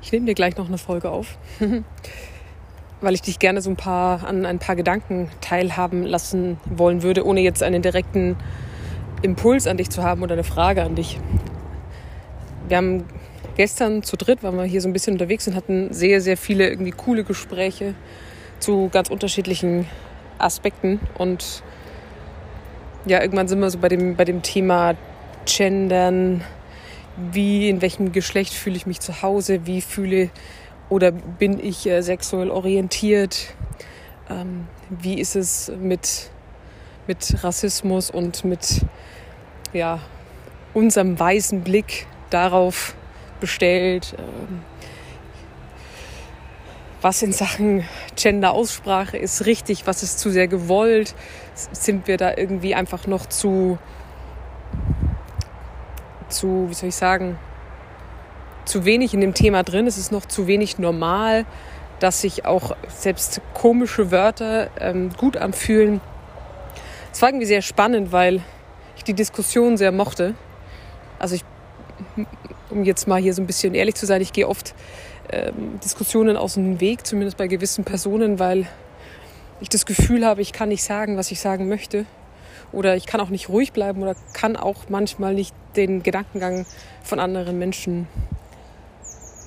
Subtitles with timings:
[0.00, 1.38] Ich nehme dir gleich noch eine Folge auf,
[3.00, 7.26] weil ich dich gerne so ein paar an ein paar Gedanken teilhaben lassen wollen würde,
[7.26, 8.36] ohne jetzt einen direkten
[9.22, 11.18] Impuls an dich zu haben oder eine Frage an dich.
[12.68, 13.04] Wir haben
[13.56, 16.68] gestern zu dritt, waren wir hier so ein bisschen unterwegs und hatten sehr, sehr viele
[16.68, 17.94] irgendwie coole Gespräche
[18.60, 19.86] zu ganz unterschiedlichen
[20.38, 21.00] Aspekten.
[21.16, 21.62] Und
[23.04, 24.94] ja, irgendwann sind wir so bei dem, bei dem Thema
[25.44, 26.44] Gendern,
[27.32, 30.30] wie, in welchem Geschlecht fühle ich mich zu Hause, wie fühle
[30.88, 33.54] oder bin ich äh, sexuell orientiert,
[34.30, 36.30] ähm, wie ist es mit,
[37.06, 38.84] mit Rassismus und mit
[39.72, 40.00] ja,
[40.74, 42.94] unserem weißen Blick darauf
[43.40, 44.62] bestellt, ähm,
[47.00, 47.84] was in Sachen
[48.16, 51.14] Gender-Aussprache ist richtig, was ist zu sehr gewollt,
[51.54, 53.78] sind wir da irgendwie einfach noch zu
[56.28, 57.38] zu, wie soll ich sagen,
[58.64, 59.86] zu wenig in dem Thema drin.
[59.86, 61.46] Es ist noch zu wenig normal,
[62.00, 66.00] dass sich auch selbst komische Wörter ähm, gut anfühlen.
[67.12, 68.42] Es war irgendwie sehr spannend, weil
[68.96, 70.34] ich die Diskussion sehr mochte.
[71.18, 71.44] Also ich,
[72.70, 74.74] um jetzt mal hier so ein bisschen ehrlich zu sein, ich gehe oft
[75.30, 78.66] ähm, Diskussionen aus dem Weg, zumindest bei gewissen Personen, weil
[79.60, 82.06] ich das Gefühl habe, ich kann nicht sagen, was ich sagen möchte.
[82.72, 86.66] Oder ich kann auch nicht ruhig bleiben oder kann auch manchmal nicht den Gedankengang
[87.02, 88.06] von anderen Menschen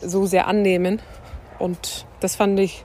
[0.02, 1.02] so sehr annehmen.
[1.60, 2.84] Und das fand ich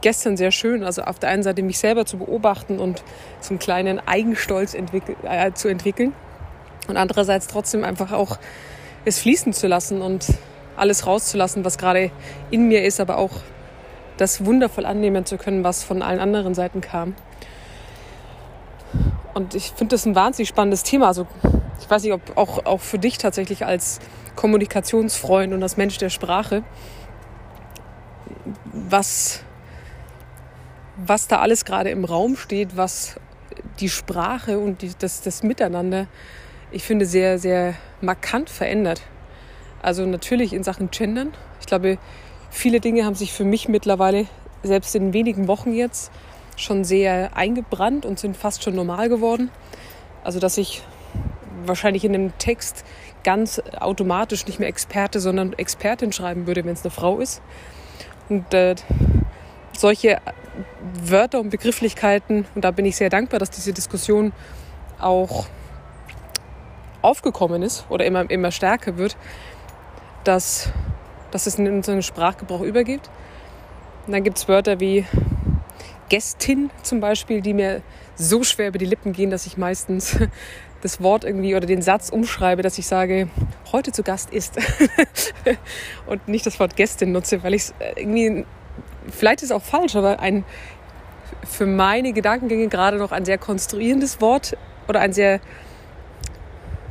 [0.00, 0.84] gestern sehr schön.
[0.84, 3.02] Also auf der einen Seite mich selber zu beobachten und
[3.48, 6.14] einen kleinen Eigenstolz entwickl äh, zu entwickeln.
[6.88, 8.38] Und andererseits trotzdem einfach auch
[9.04, 10.26] es fließen zu lassen und
[10.76, 12.10] alles rauszulassen, was gerade
[12.50, 13.30] in mir ist, aber auch
[14.16, 17.14] das wundervoll annehmen zu können, was von allen anderen Seiten kam.
[19.34, 21.06] Und ich finde das ein wahnsinnig spannendes Thema.
[21.06, 21.26] Also
[21.80, 23.98] ich weiß nicht, ob auch, auch für dich tatsächlich als
[24.36, 26.62] Kommunikationsfreund und als Mensch der Sprache,
[28.64, 29.42] was,
[30.96, 33.16] was da alles gerade im Raum steht, was
[33.80, 36.06] die Sprache und die, das, das Miteinander,
[36.70, 39.02] ich finde, sehr, sehr markant verändert.
[39.82, 41.32] Also natürlich in Sachen Gendern.
[41.60, 41.98] Ich glaube,
[42.50, 44.26] viele Dinge haben sich für mich mittlerweile,
[44.62, 46.12] selbst in wenigen Wochen jetzt,
[46.62, 49.50] schon sehr eingebrannt und sind fast schon normal geworden.
[50.24, 50.82] Also dass ich
[51.64, 52.84] wahrscheinlich in einem Text
[53.24, 57.40] ganz automatisch nicht mehr Experte, sondern Expertin schreiben würde, wenn es eine Frau ist.
[58.28, 58.74] Und äh,
[59.76, 60.20] solche
[61.04, 64.32] Wörter und Begrifflichkeiten, und da bin ich sehr dankbar, dass diese Diskussion
[64.98, 65.46] auch
[67.00, 69.16] aufgekommen ist oder immer, immer stärker wird,
[70.24, 70.70] dass,
[71.30, 73.10] dass es in unseren Sprachgebrauch übergeht.
[74.06, 75.04] Und dann gibt es Wörter wie
[76.12, 77.80] Gästin zum Beispiel, die mir
[78.16, 80.18] so schwer über die Lippen gehen, dass ich meistens
[80.82, 83.30] das Wort irgendwie oder den Satz umschreibe, dass ich sage,
[83.72, 84.58] heute zu Gast ist.
[86.06, 88.44] und nicht das Wort Gästin nutze, weil ich es äh, irgendwie,
[89.08, 90.44] vielleicht ist es auch falsch, aber ein
[91.48, 94.54] für meine Gedankengänge gerade noch ein sehr konstruierendes Wort
[94.88, 95.40] oder ein sehr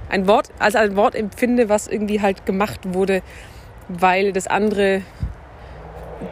[0.10, 3.22] ein Wort als ein Wort empfinde, was irgendwie halt gemacht wurde,
[3.88, 5.04] weil das andere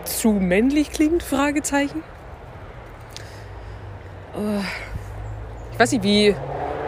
[0.05, 2.01] zu männlich klingt, Fragezeichen.
[5.71, 6.35] Ich weiß nicht, wie,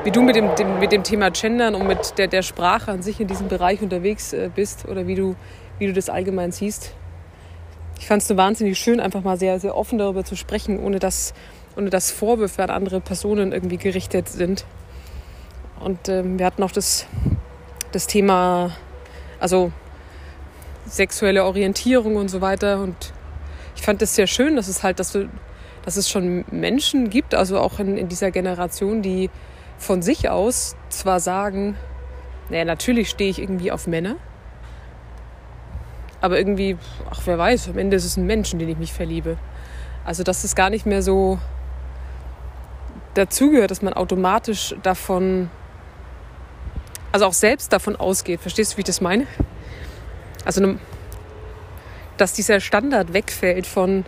[0.03, 3.02] wie du mit dem, dem, mit dem Thema Gendern und mit der, der Sprache an
[3.02, 5.35] sich in diesem Bereich unterwegs äh, bist oder wie du,
[5.79, 6.94] wie du das allgemein siehst.
[8.00, 11.00] Ich fand es so wahnsinnig schön, einfach mal sehr, sehr offen darüber zu sprechen, ohne
[11.00, 11.34] dass,
[11.78, 14.66] ohne dass Vorwürfe an andere Personen irgendwie gerichtet sind.
[15.79, 17.06] Und ähm, wir hatten auch das,
[17.91, 18.72] das Thema,
[19.40, 19.72] also
[20.85, 22.81] sexuelle Orientierung und so weiter.
[22.81, 23.13] Und
[23.75, 25.29] ich fand das sehr schön, dass es halt, dass du
[25.83, 29.29] dass es schon Menschen gibt, also auch in, in dieser Generation, die
[29.77, 31.75] von sich aus zwar sagen,
[32.49, 34.15] naja, natürlich stehe ich irgendwie auf Männer,
[36.21, 36.77] aber irgendwie,
[37.09, 39.37] ach wer weiß, am Ende ist es ein Mensch, in den ich mich verliebe.
[40.05, 41.39] Also dass es gar nicht mehr so
[43.13, 45.49] dazugehört, dass man automatisch davon,
[47.11, 48.39] also auch selbst davon ausgeht.
[48.39, 49.27] Verstehst du, wie ich das meine?
[50.45, 50.75] Also,
[52.17, 54.05] dass dieser Standard wegfällt von,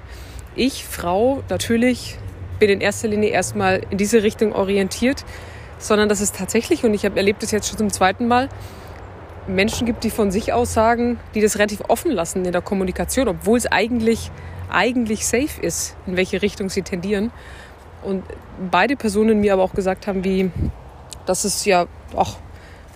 [0.56, 2.18] ich, Frau, natürlich
[2.60, 5.26] bin in erster Linie erstmal in diese Richtung orientiert,
[5.80, 8.50] sondern dass es tatsächlich, und ich habe erlebt es jetzt schon zum zweiten Mal,
[9.48, 13.28] Menschen gibt, die von sich aus sagen, die das relativ offen lassen in der Kommunikation,
[13.28, 14.32] obwohl es eigentlich,
[14.70, 17.32] eigentlich safe ist, in welche Richtung sie tendieren.
[18.04, 18.24] Und
[18.72, 20.50] beide Personen mir aber auch gesagt haben, wie,
[21.26, 22.38] dass es ja auch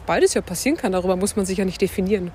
[0.05, 2.31] beides ja passieren kann, darüber muss man sich ja nicht definieren.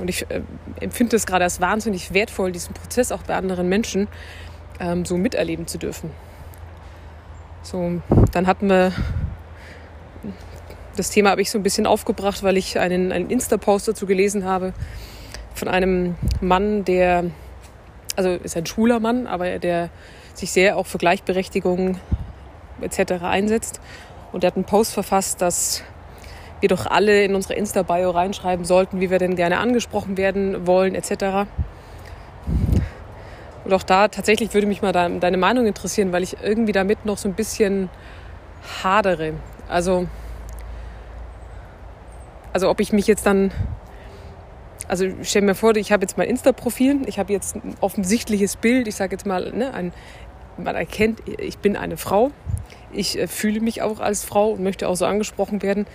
[0.00, 0.40] Und ich äh,
[0.80, 4.08] empfinde es gerade als wahnsinnig wertvoll, diesen Prozess auch bei anderen Menschen,
[4.80, 6.10] ähm, so miterleben zu dürfen.
[7.62, 8.00] So,
[8.32, 8.92] dann hatten wir
[10.96, 14.44] das Thema habe ich so ein bisschen aufgebracht, weil ich einen, einen Insta-Post dazu gelesen
[14.44, 14.72] habe
[15.54, 17.24] von einem Mann, der,
[18.16, 19.90] also ist ein schwuler Mann, aber der
[20.34, 21.98] sich sehr auch für Gleichberechtigung
[22.80, 23.22] etc.
[23.22, 23.80] einsetzt.
[24.32, 25.82] Und der hat einen Post verfasst, dass
[26.60, 30.94] wir doch alle in unsere Insta-Bio reinschreiben sollten, wie wir denn gerne angesprochen werden wollen
[30.94, 31.48] etc.
[33.64, 37.18] Und auch da tatsächlich würde mich mal deine Meinung interessieren, weil ich irgendwie damit noch
[37.18, 37.90] so ein bisschen
[38.82, 39.34] hadere.
[39.68, 40.06] Also,
[42.52, 43.52] also ob ich mich jetzt dann,
[44.88, 48.88] also stell mir vor, ich habe jetzt mein Insta-Profil, ich habe jetzt ein offensichtliches Bild,
[48.88, 49.92] ich sage jetzt mal, ne, ein,
[50.56, 52.32] man erkennt, ich bin eine Frau,
[52.92, 55.86] ich äh, fühle mich auch als Frau und möchte auch so angesprochen werden.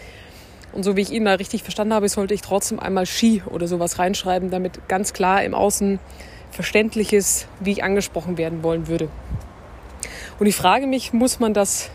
[0.74, 3.68] Und so wie ich ihn da richtig verstanden habe, sollte ich trotzdem einmal Ski oder
[3.68, 6.00] sowas reinschreiben, damit ganz klar im Außen
[6.52, 9.10] verständlich ist, wie ich angesprochen werden wollen würde.
[10.40, 11.90] Und ich frage mich, muss man das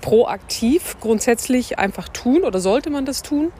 [0.00, 3.52] proaktiv grundsätzlich einfach tun oder sollte man das tun?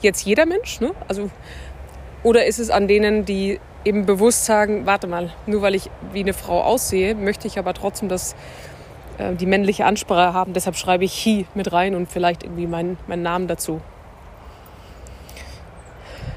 [0.00, 0.92] Jetzt jeder Mensch, ne?
[1.08, 1.30] Also,
[2.22, 6.20] oder ist es an denen, die eben bewusst sagen, warte mal, nur weil ich wie
[6.20, 8.34] eine Frau aussehe, möchte ich aber trotzdem das,
[9.18, 10.52] äh, die männliche Ansprache haben.
[10.52, 13.80] Deshalb schreibe ich He mit rein und vielleicht irgendwie meinen, meinen Namen dazu.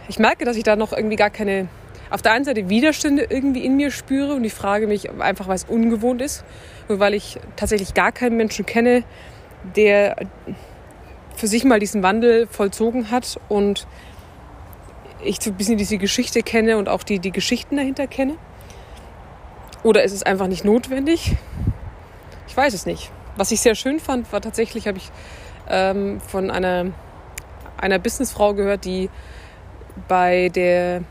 [0.08, 1.68] Ich merke, dass ich da noch irgendwie gar keine,
[2.10, 5.56] auf der einen Seite Widerstände irgendwie in mir spüre und ich frage mich einfach, weil
[5.56, 6.46] es ungewohnt ist,
[6.88, 9.04] nur weil ich tatsächlich gar keinen Menschen kenne,
[9.76, 10.16] der
[11.36, 13.88] für sich mal diesen Wandel vollzogen hat und
[15.24, 18.36] ich so ein bisschen diese Geschichte kenne und auch die, die Geschichten dahinter kenne?
[19.84, 21.36] Oder ist es einfach nicht notwendig?
[22.48, 23.12] Ich weiß es nicht.
[23.36, 25.12] Was ich sehr schön fand, war tatsächlich, habe ich
[25.70, 26.88] ähm, von einer,
[27.78, 29.10] einer Businessfrau gehört, die
[30.08, 31.02] bei der,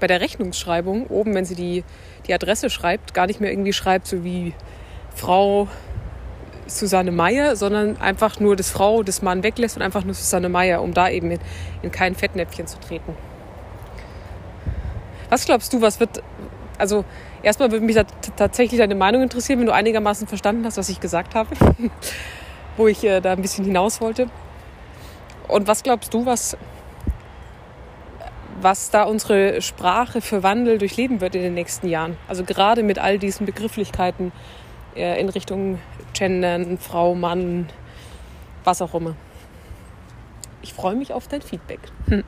[0.00, 1.84] bei der Rechnungsschreibung oben, wenn sie die,
[2.26, 4.54] die Adresse schreibt, gar nicht mehr irgendwie schreibt, so wie
[5.14, 5.68] Frau
[6.66, 10.82] Susanne Meyer, sondern einfach nur das Frau, das Mann weglässt und einfach nur Susanne Meyer,
[10.82, 11.40] um da eben in,
[11.82, 13.14] in kein Fettnäpfchen zu treten.
[15.28, 16.22] Was glaubst du, was wird,
[16.78, 17.04] also
[17.42, 17.96] erstmal würde mich
[18.36, 21.50] tatsächlich deine Meinung interessieren, wenn du einigermaßen verstanden hast, was ich gesagt habe,
[22.76, 24.28] wo ich äh, da ein bisschen hinaus wollte.
[25.48, 26.56] Und was glaubst du, was,
[28.64, 32.16] was da unsere Sprache für Wandel durchleben wird in den nächsten Jahren?
[32.26, 34.32] Also gerade mit all diesen Begrifflichkeiten
[34.96, 35.78] äh, in Richtung
[36.14, 37.68] Gendern, Frau, Mann,
[38.64, 39.14] was auch immer.
[40.62, 41.80] Ich freue mich auf dein Feedback.
[42.08, 42.24] Hm.